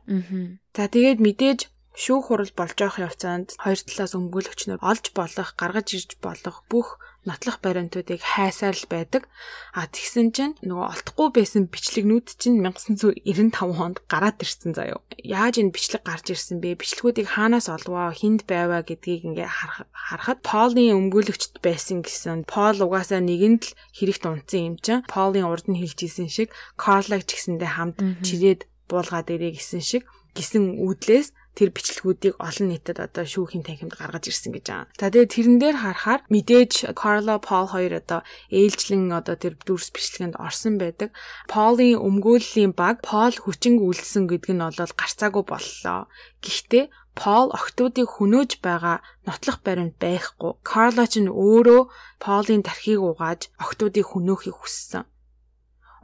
[0.74, 1.60] За тэгээд мэдээж
[1.94, 7.64] шүүх хурал болж явах явцаанд хоёр талаас өмгөөлөгчнөр олж болох, гаргаж ирж болох бүх нотлох
[7.64, 9.32] баримтуудыг хайсаар л байдаг.
[9.72, 15.00] А тэгсэн чинь нөгөө олдохгүй байсан бичлэгнүүд чинь 1995 онд гараад ирсэн заяо.
[15.18, 16.80] Яаж энэ бичлэг гарч ирсэн бэ?
[16.80, 22.44] Бичлэгүүдийг хаанаас олвоо, хинд байваа гэдгийг ингээ харахад Полны өмгөөлөгчд байсан гэсэн.
[22.44, 25.08] Пол угаасаа нэгэнд л хэрэгт унтсан юм чинь.
[25.08, 30.04] Полын урд нь хэлжсэн шиг Карлаг ч гэсэндээ хамт чирээд буулгаад ирээ гэсэн шиг
[30.36, 34.88] гисэн үүдлээс тэр бичлэгүүдийг олон нийтэд одоо шүүхийн танхимд гаргаж ирсэн гэж байгаа.
[34.98, 40.42] За тэгээд тэрэн дээр харахаар мэдээж Carla Paul хоёр одоо ээлжлэн одоо тэр дүрс бичлэгэнд
[40.42, 41.10] орсон байдаг.
[41.52, 46.10] Paul-ийн өмгөөллийн баг Paul хүчинг үлдсэн гэдг нь бол гарцаагүй боллоо.
[46.42, 50.52] Гэхдээ Пол октоодыг хөнөөж байгаа нотлох баримт байхгүй.
[50.66, 51.82] Карла ч нь өөрөө
[52.24, 55.06] Полын тархийг угааж октоодыг хөнөөхийг хүссэн.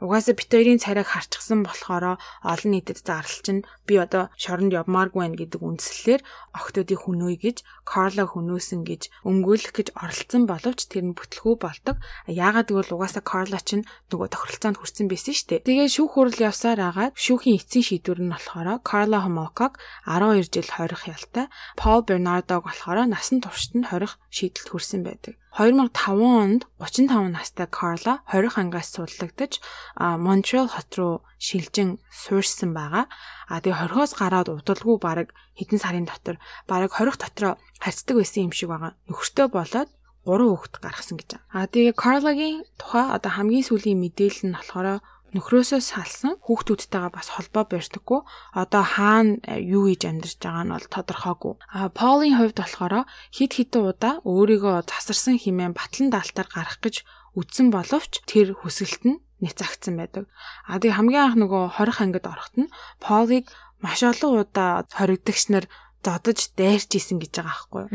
[0.00, 5.36] Угаасаа бит хоёрын царайг харчихсан болохоор олон нийтэд зарлалч нь би одоо шоронд явмааргүй байна
[5.36, 6.22] гэдэг үндслэлээр
[6.56, 12.00] охтуудыг хөнөөе гэж Карла хөнөөсөн гэж өмгөөлөх гэж оролцсон боловч тэр нь бүтлгүй болдог.
[12.24, 15.64] Яагаад гэвэл угаасаа Карла ч нөгөө тохиролцоонд хүрсэн байсан шүү дээ.
[15.68, 19.76] Тэгээ шүүх хурал явсаар агаад шүүхийн эцсийн шийдвэр нь болохоор Карла Хомоког
[20.08, 25.36] 12 жил хорих ялтай, Пол Бернардог болохоор насан туршид нь хорих шийдэлд хүрсэн байдаг.
[25.56, 29.58] 2005 онд 35 настай Карла 20 ангаас судлагдаж
[29.98, 33.10] Монтреал хот руу шилжин суурьсан байгаа.
[33.50, 36.38] А тэгээ 20-оос гараад удалгүй баг хэдэн сарын дотор
[36.70, 38.94] баг 20 дотроо харьцдаг байсан юм шиг байгаа.
[39.10, 39.90] Нөхөртөө болоод
[40.22, 41.46] 3 хүүхэд гаргасан гэж байна.
[41.50, 45.02] А тэгээ Карлагийн тухай одоо хамгийн сүүлийн мэдээлэл нь болохоор
[45.36, 48.20] нөхрөөсөө салсан хүүхдүүдтэйгээ бас холбоо барьдаггүй.
[48.54, 51.54] Одоо хаана э, юу хийж амьдарч байгаа нь бол тодорхойгүй.
[51.70, 57.06] А Полын хувьд болохоор хид хитэн удаа өөрийгөө засарсан хэмээн батлан даалтаар гарах гэж
[57.38, 60.26] үдсэн боловч тэр хүсэлт нь няцаагцсан байдаг.
[60.66, 63.46] А тэгээ хамгийн анх нөгөө 20 ангид орохт нь Полыг
[63.78, 65.64] маш олон удаа хоригдогч нар
[66.04, 67.90] зодож дайрч исэн гэж байгаа байхгүй юу.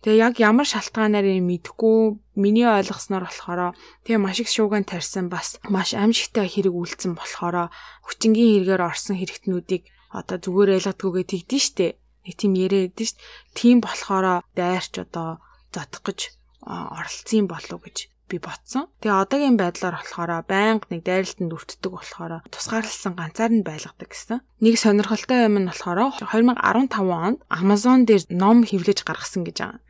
[0.00, 1.98] Тэгээ яг ямар шалтгаанаар юм мэдгүй
[2.40, 3.76] миний ойлгосноор болохоор
[4.08, 7.68] тэгээ маш их шууган тарьсан бас маш амжигтай хэрэг үйлцэн болохоор
[8.08, 11.88] хүчингийн хэрэгээр орсон хэрэгтнүүдийг одоо зүгээр ялгадгүйгээ тэгдэж штэ.
[12.24, 13.20] Нэг тийм яриад штэ.
[13.52, 16.32] Тийм болохоор дайрч одоо зодох гэж
[16.64, 17.96] оролцсон болов гэж
[18.30, 18.86] би ботсон.
[19.02, 24.38] Тэгээ одоогийн байдлаар болохоор байнга нэг дайралтанд өртдөг болохоор тусгаарлсан ганцаар нь байлгадаг гэсэн.
[24.62, 29.82] Нэг сонирхолтой юм нь болохоор 2015 онд Amazon дээр ном хэвлэж гаргасан гэж байгаа.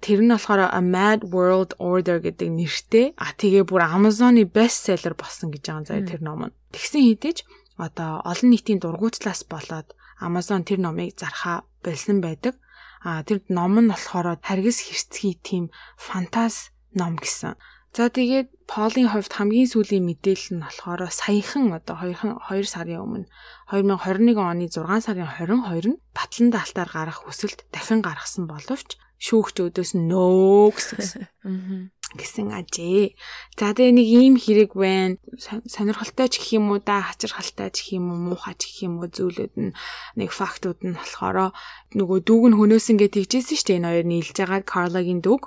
[0.00, 3.06] Тэр нь болохоор A Mad World Order гэдэг нэртэй.
[3.20, 6.56] А тэгээ бүр Amazon-ы бестселлер болсон гэж байгаа заяа тэр ном нь.
[6.72, 7.44] Тэгсэн хэдиж
[7.76, 12.56] одоо олон нийтийн дургуутлаас болоод Amazon тэр номыг зархаа болсон байдаг.
[13.02, 17.58] А тэр ном нь болохоор харгас хэрцгий тийм фантаз ном гэсэн.
[17.92, 23.28] За тэгээд Полын хувьд хамгийн сүүлийн мэдээлэл нь болохоор саяхан одоо 2 2 сарын өмнө
[23.68, 30.08] 2021 оны 6 сарын 22-нд батлан даалтаар гарах хүсэлт дахин гаргасан боловч шүүгч өдөөс нь
[30.08, 31.28] нөө гэсэн.
[32.18, 33.12] гэсэн ажээ.
[33.60, 35.20] За тэгээ нэг ийм хэрэг байна.
[35.68, 39.04] Сонирхолтой ч гэх юм уу да, хачирхалтай ч гэх юм уу, муухай ч гэх юм
[39.04, 39.72] уу зүйлүүд нь
[40.16, 41.52] нэг фактууд нь болохоор
[41.96, 43.78] нөгөө дүүг нь хөнөөсөн гэж тэгжсэн шүү дээ.
[43.80, 45.42] Энэ хоёр нийлж байгаа Карлагийн дүүг.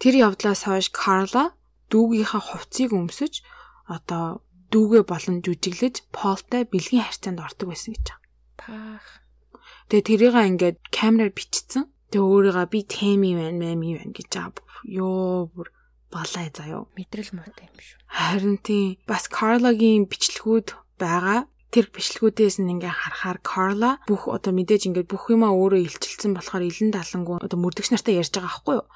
[0.00, 1.52] Тэр явдлаас хойш Карла
[1.92, 3.44] дүүгийнхаа хувцсыг өмсөж
[3.84, 4.40] одоо
[4.72, 8.24] дүүгээ болон жүжиглэж Полтай бэлгийн харьцаанд ордог байсан гэж байна.
[8.56, 9.06] Паах.
[9.92, 11.84] Тэгээ тэрийг ингээд камераар бичсэн.
[12.08, 14.50] Тэгээ өөрийгөө би тэми байна, мэми байна гэж аа
[14.88, 15.68] ёо бүр
[16.08, 16.88] балай заяо.
[16.96, 17.98] Мэдрэл муутай юм шүү.
[18.08, 24.90] Харин тийм бас Карлагийн бичлэгүүд байгаа тэр бичлгүүдээс нь ингээ харахаар Карла бүх одоо мэдээж
[24.90, 28.86] ингээ бүх юмаа өөрөө илчилсэн болохоор илэн далангуу одоо мөрдөгч нартай ярьж байгаа байхгүй юу.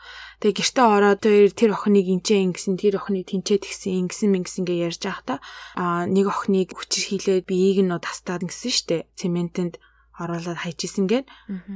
[0.42, 1.22] Тэгээ гэртээ ороод
[1.54, 5.38] тэр охиныг инчээ ингэсэн тэр охиныг тэнцээ тэгсэн ингэсэн мингсэн ингээ ярьж байхдаа
[5.78, 9.06] а нэг охиныг хүчээр хилээд биеийг нь тастаад ингэсэн штэ.
[9.14, 9.78] Цементэнд
[10.18, 11.26] оруулаад хайчихсан гээд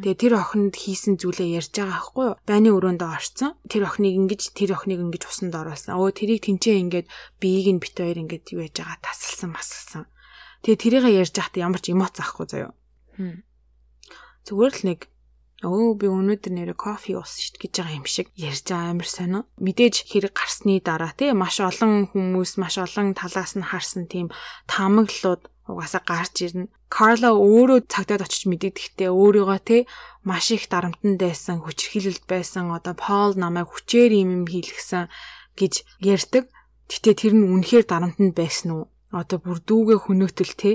[0.02, 2.38] тэгээ тэр охинд хийсэн зүйлээ ярьж байгаа байхгүй юу?
[2.46, 5.98] Байны өрөөндөө орцсон тэр охиныг ингэж тэр охиныг ингэж усанд оруулсан.
[5.98, 7.06] Өө тэрийг тэнцээ ингээд
[7.42, 9.02] биеийг нь бит хоёр ингээд юу яж байгаа?
[9.02, 10.06] Тасалсан масалсан
[10.62, 12.72] Тэгээ тэрийгээ ярьж байхдаа ямар ч эмоц авахгүй заяо.
[14.46, 15.00] Зүгээр л нэг
[15.58, 19.42] Өө би өнөөдөр нэрэ кофе уусан шít гэж байгаа юм шиг ярьж байгаа амар сонио.
[19.58, 24.30] Мэдээж хэрэг гарсны дараа тий маш олон хүмүүс маш олон талаас нь харсан тийм
[24.70, 26.70] таамаглалууд угаасаа гарч ирнэ.
[26.86, 29.82] Карла өөрөө цагтаад очиж мэдэгдэхдээ өөрийгөө тий
[30.22, 32.70] маш их дарамтанд байсан, хүчрхийлэлд байсан.
[32.70, 35.10] Одоо Пол намайг хүчээр юм юм хийлгсэн
[35.58, 36.46] гэж ярьдаг.
[36.86, 38.84] Гэтэ тэр нь үнэхээр дарамтанд байсан уу?
[39.10, 40.72] Одоо бүр дүүгээ хөнөөтөл те.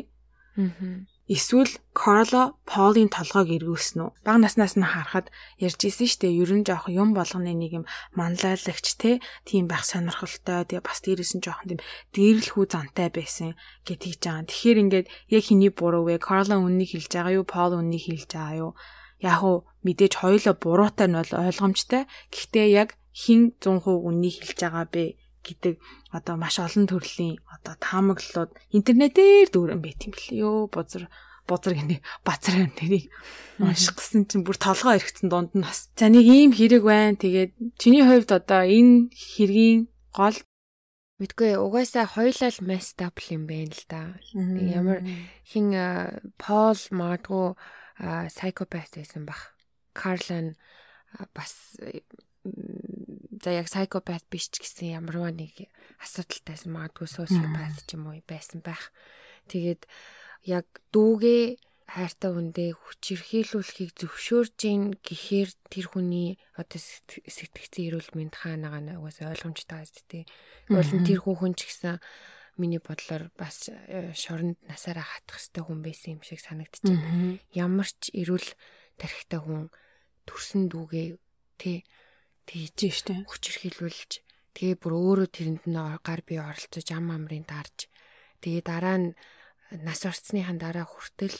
[0.57, 1.05] Аа.
[1.23, 4.11] Эсвэл Карло Полын толгойг эргүүлсэн үү?
[4.27, 7.85] Баг наснаас нь харахад ярьж исэн штэ ер нь жоох юм болгоны нэг юм
[8.19, 13.55] манлайлагч те тийм байх сонирхолтой тэгээ бас дээрээс нь жоохон тийм дээрлэхүү зантай байсан
[13.87, 14.43] гэдгийг жаа.
[14.43, 16.19] Тэгэхээр ингээд яг хиний буруу вэ?
[16.19, 17.47] Карло үннийг хэлж байгаа юу?
[17.47, 18.71] Пол үннийг хэлж байгаа юу?
[19.23, 22.03] Яг уу мэдээж хоёулаа буруутай нь бол ойлгомжтой.
[22.35, 25.75] Гэхдээ яг хин 100% үннийг хэлж байгаа бэ гэдэг
[26.15, 30.31] одоо маш олон төрлийн одоо таамаглалууд интернетээр дүүрэн байт юм бэл.
[30.39, 31.11] Йоо бузар
[31.47, 33.11] бузар гэнэ бацар нэрийг
[33.59, 35.91] унших гэсэн чинь бүр толгоо эргэцэн дунд нь бас.
[35.99, 37.19] За нэг ийм хэрэг байна.
[37.19, 40.39] Тэгээд чиний хувьд одоо энэ хэргийн гол
[41.21, 44.01] Мэдгүй угаасаа хоёлаа л messed up юм байна л да.
[44.33, 45.05] Ямар
[45.45, 45.71] хин
[46.41, 47.53] Пол магадгүй
[48.33, 49.53] psychopath байсан бах.
[49.93, 50.57] Карлан
[51.35, 51.77] бас
[53.43, 55.67] за яг psychopath биш ч гэсэн ямарваа нэг
[55.99, 58.95] асуудалтайсан магадгүй sociopath ч юм уу байсан байх.
[59.51, 59.83] Тэгээд
[60.47, 68.97] яг дүүгээ хайртай хүндээ хүчирхийлүүлэхийг зөвшөөрж гин гэхээр тэр хүний одоо сэтгцэн эрүүл мэнд хаанагаа
[68.97, 70.23] угаасаа ойлгомжтой байс тээ.
[70.71, 71.99] Болон тэр хүн ч гэсэн
[72.55, 76.97] миний бодлоор бас э, шоронд насаараа хатах хэвээр хүн байсан юм шиг санагдчих.
[77.51, 78.47] Ямар ч эрүүл
[78.97, 79.67] тарихтай хүн
[80.23, 81.07] төрсөн дүүгээ
[81.59, 81.83] тий
[82.47, 83.13] тэгж штэ.
[83.27, 84.11] Хүчрхийлүүлж
[84.53, 87.87] тэгээ бүр өөрөө тэрэнд нь гар бие оролцож ам амрын дарж.
[88.43, 89.09] Тэгээ дараа нь
[89.81, 91.37] нас орцсныхан дараа хүртэл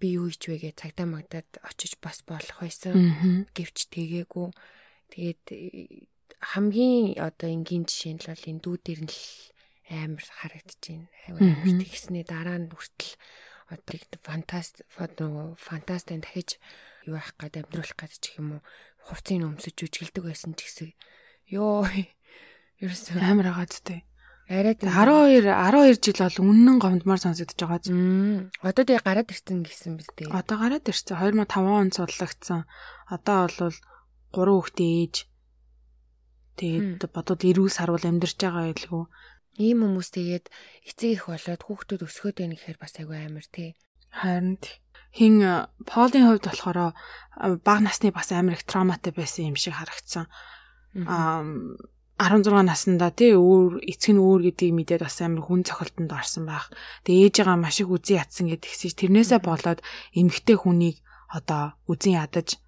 [0.00, 3.48] би юу ич вэ гэж цагдаа магдаад очиж бас болох байсан.
[3.52, 4.48] Гэвч тэгээгүй.
[5.10, 5.42] Тэгээд
[6.40, 9.22] хамгийн одоо энгийн жишээ нь бол энэ дүүдэр нь л
[9.90, 11.08] амар харагдаж байна.
[11.28, 13.12] Амар тэгснээ дараа нь хүртэл
[13.70, 16.58] одоо фантаст фантастын дахиж
[17.06, 18.62] юу яах гээд амьдруулах гээд ч юм уу
[19.08, 20.90] хувцсыг өмсөж жүжиглдэг байсан ч гэсэн
[21.56, 21.86] ёо
[22.82, 24.00] ерөөсөө амар байгаа зүтэй.
[24.50, 27.94] Арай 12 12 жил бол үнэн гомдмаар сонсогдож байгаа зү.
[28.66, 30.34] Одоо тэгээ гараад ирсэн гэсэн биз дээ.
[30.34, 32.66] Одоо гараад ирсэн 2005 онд судлагдсан.
[33.14, 33.70] Одоо бол
[34.34, 35.14] 3 хүүхдээ ээж.
[36.58, 39.04] Тэгээд бодоод эрүүл сарвал амьдарч байгаа байлгүй.
[39.62, 40.46] Ийм хүмүүс тэгээд
[40.90, 43.78] эцэг их болоод хүүхдүүд өсгөөд байна гэхээр бас айгүй амар тий.
[44.10, 44.58] Харин
[45.14, 46.94] хин Полын хувьд болохоор
[47.64, 50.26] бага насны бас амар их травматай байсан юм шиг харагдсан.
[51.06, 51.44] Аа
[52.20, 56.68] 16 наснда тий өөр эцэг нь өөр гэдгийг мэдээд бас амар хүн цохилтонд орсон байх.
[57.08, 59.80] Тэгээ ээжээгээ маш их үзий ядсан гэдэг тэгсэж тэрнээсээ болоод
[60.12, 61.00] эмгтэй хүнийг
[61.32, 62.60] одоо үзэн ядаж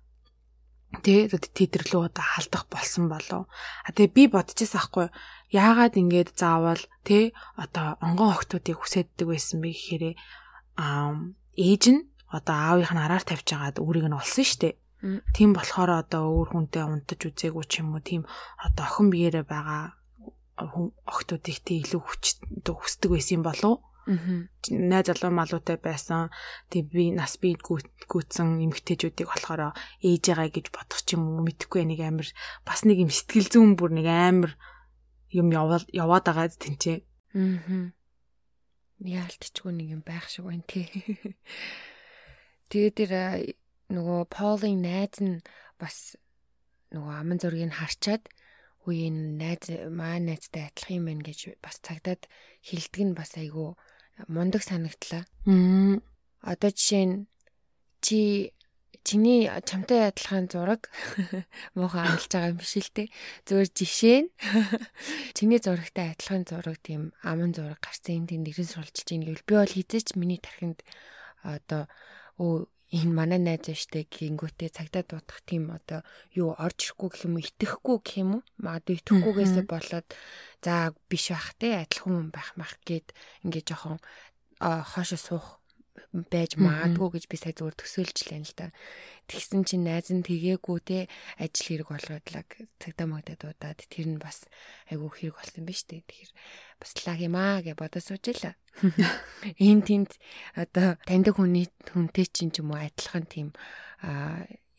[1.04, 3.44] тий тэдэрлүү одоо халдах болсон болов.
[3.84, 5.06] А тэгээ би бодчихсан аахгүй
[5.52, 10.04] яагаад ингэж заавал тий одоо онгон охтуудыг хүсэддэг байсан бэ гэхээр
[10.80, 11.12] аа
[11.60, 12.00] ээж нь
[12.36, 14.76] одоо аавынх нь араар тавьж байгаад өөрийг нь олсон штеп
[15.34, 18.22] Тийм болохоор одоо өөр хүнтэй унтаж үзээгүй ч юм уу тийм
[18.62, 19.98] одоо охин биеэрээ байгаа
[21.10, 22.24] охтуудыг тий илүү хүч
[22.62, 24.18] хүсдэг байсан болов Аа.
[24.70, 26.30] Найз залуу малуутай байсан.
[26.70, 32.02] Тэг би нас би гүйтсэн эмгтээчүүдийг болохоор ээжээгаа гэж бодох ч юм уу мэдхгүй нэг
[32.02, 32.26] амир
[32.66, 34.58] бас нэг юм сэтгэл зүүн бүр нэг амир
[35.30, 36.98] юм яваад яваад байгаа тэнцээ.
[37.38, 37.94] Аа.
[39.06, 40.90] Яалтчгүй нэг юм байх шиг байна тий.
[42.72, 43.12] Тэгээд тэр
[43.92, 45.44] нөгөө Полын найз нь
[45.76, 46.16] бас
[46.96, 48.24] нөгөө аман зургийг харчаад
[48.88, 52.24] үе энэ найз маа найзтай адилхан юм байна гэж бас цагдаад
[52.64, 53.76] хилдэг нь бас айгүй
[54.32, 55.28] мундаг санагдлаа.
[55.44, 56.00] Аа.
[56.40, 57.16] Одоо жишээ нь
[58.00, 58.50] чи
[59.04, 60.88] чиний чамтай адилхан зураг
[61.76, 63.12] муухай амлж байгаа юм биш л те.
[63.46, 64.28] Зүгээр жишээ нь
[65.36, 69.54] чиний зурагтай адилхан зураг тийм аман зураг гарсан энэ тийм нэрэн суралжилж ийн гэвэл би
[69.60, 70.82] бол хизээч миний тархинд
[71.42, 71.86] одоо
[72.42, 72.54] өө
[72.92, 76.04] энэ манай найз штэ гингүүтээ цагтаа дуудах тийм одоо
[76.36, 78.42] юу орж ирэхгүй гэх юм уу итгэхгүй гэх юм уу?
[78.60, 80.06] Магадгүй итгэхгүйгээсээ болоод
[80.60, 80.74] за
[81.08, 83.16] биш бах те адилхан хүн байх мах гээд
[83.48, 83.98] ингээ жоохон
[84.60, 85.61] хоошо суух
[86.12, 88.66] байж магадгүй гэж би сая зүгээр төсөөлжлээ л да.
[89.28, 90.98] Тэгсэн чинь найз нь тэгээгүй те
[91.36, 92.44] ажил хэрэг болгоодлаа
[92.80, 94.48] цагтаа магдаа дуудаад тэр нь бас
[94.88, 96.04] айгүй хэрэг болсон биз дээ.
[96.04, 96.32] Тэгэхээр
[96.80, 98.54] бас лаг юм аа гэж бодож суужлаа.
[99.60, 100.10] Энд тэнд
[100.56, 103.48] одоо таньдаг хүний хүнтэй чинь ч юм уу адилхан тийм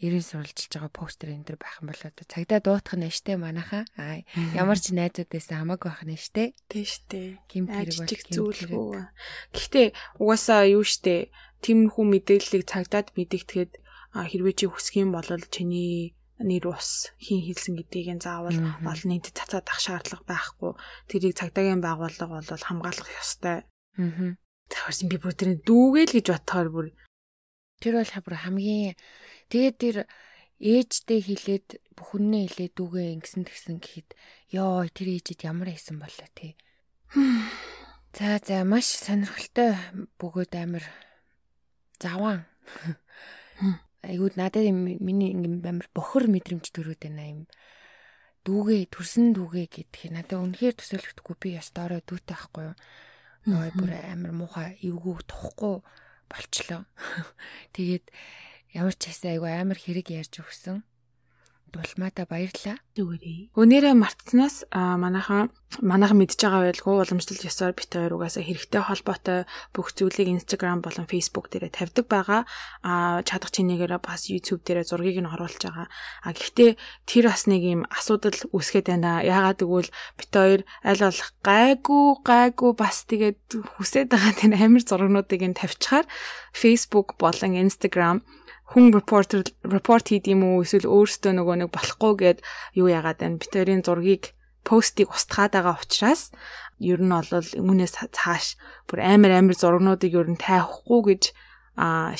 [0.04, 3.40] а ерэн суралжилж байгаа постэр энэ төр байх юм бол одоо цагдаа дуутах нь штэ
[3.40, 3.88] манайхаа.
[3.96, 4.20] Аа
[4.52, 6.52] ямар ч найзууд байсан хамаагүй байх нь штэ.
[6.68, 7.40] Тий штэ.
[7.48, 9.00] Гимт хэрэг бол зүйлгүй.
[9.56, 9.88] Гэхдээ
[10.20, 11.32] угаасаа юу штэ
[11.64, 13.72] тиймэрхүү мэдээллийг цагдаад мэдэгдэхэд
[14.12, 16.12] хэрвээ чи хүсэх юм бол чиний
[16.44, 20.72] нэр ус хин хэлсэн гэдгийг заавал олон нийтэд цацаад ах шаардлага байхгүй.
[21.08, 23.64] Тэрийг цагдаагийн байгууллага бол хамгаалах ёстой.
[23.96, 24.36] Аа.
[24.68, 26.88] Тэгвэрсэн би бүр тэр дүүгээл гэж бодохоор бүр
[27.82, 28.94] тэр бол хабар хамгийн
[29.54, 29.98] Тэгээд тэр
[30.58, 34.10] ээжтэй хилээд бүхнээ хилээд дүүгээ ингэсэн тэгсэн гэхэд
[34.58, 36.58] ёо тэр ээжэд ямар хийсэн болоо тий.
[38.18, 39.78] За за маш сонирхолтой
[40.18, 40.86] бөгөөд амир
[42.02, 42.50] заван.
[44.02, 47.42] Айгууд надад миний ингээм амир бохор мэдрэмж төрөөд байна юм.
[48.42, 52.78] Дүүгээ төрсөн дүүгээ гэдгийг надад үнэхээр төсөөлөхдөггүй би яст орой дүүтэй ахгүй юу.
[53.50, 55.82] Нөө бүр амир муухай эвгүй тухгүй
[56.34, 56.90] болчлоо.
[57.78, 58.10] Тэгээд
[58.74, 60.82] Ямар ч хэсэг айгу амар хэрэг ярьж өгсөн.
[61.74, 62.78] Дулмаата баярлаа.
[62.94, 63.58] Зүгээрээ.
[63.58, 65.50] Өнөөдрөө мартснаас манайхан
[65.82, 71.10] манайхан мэдж байгаа байлгүй уламжлалт ёсоор бит хоёр угаасаа хэрэгтэй холбоотой бүх зүйлийг Instagram болон
[71.10, 72.42] Facebook дээрээ тавьдаг байгаа.
[72.86, 75.90] А чадах чинийгээрээ бас YouTube дээрээ зургийг нь оруулж байгаа.
[76.22, 76.78] А гэхдээ
[77.10, 79.26] тэр бас нэг юм асуудал үүсгээд байна.
[79.26, 83.42] Яагаад гэвэл бит хоёр аль болох гайгүй гайгүй бас тэгээд
[83.82, 86.06] хүсээд байгаа тэр амир зургнуудыг нь тавьчихаар
[86.54, 88.22] Facebook болон Instagram
[88.72, 92.38] хүн репортер репорт хийд юм уу эсвэл өөрөөсөө нөгөө нэг болохгүй гэд
[92.80, 94.32] юу яагаад байна битэрийн зургийг
[94.64, 96.32] постыг устгаад байгаа учраас
[96.80, 98.56] ер нь бол үүнээс цааш
[98.88, 101.24] бүр амар амар зургнуудыг ер нь тайхгүй гэж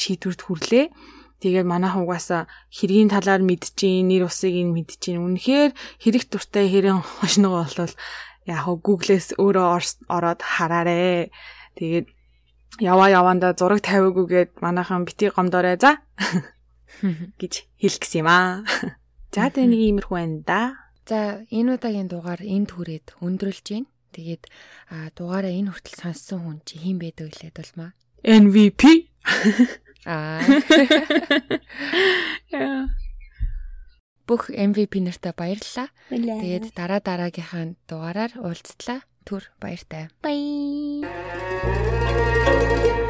[0.02, 0.86] шийдвэрт хүрлээ.
[1.44, 5.20] Тэгээд манайхан угаасаа хэргийн талаар мэдчихээн, нэр усыг нь мэдчихээн.
[5.20, 7.96] Үнэхээр хэрэг туртай хэрэг хошногоо болвол
[8.48, 9.68] яг хөө Google-с өөрөө
[10.08, 11.28] ороод хараарэ.
[11.76, 12.08] Тэгээд
[12.80, 16.02] яваа явандаа зураг тавиагүйгээд манайхан бити гомдоорой за
[17.42, 18.64] гэж хэлгэсэн юм аа.
[19.34, 20.62] За тэ нэг иймэрхүү байна да.
[21.06, 23.90] За энэ удаагийн дугаар энд хүрээд өндөрлж байна.
[24.14, 24.44] Тэгээд
[25.18, 27.92] дугаараа энэ хүртэл сонссон хүн чи хэн байдаг лээд болмаа.
[28.24, 29.10] MVP.
[30.06, 30.40] Аа.
[34.28, 35.90] Бүх MVP нартаа баярлалаа.
[36.08, 39.04] Тэгээд дараа дараагийнхаа дугаараар уулзтлаа.
[39.28, 40.08] Түр баяртай.
[42.46, 43.03] Thank you.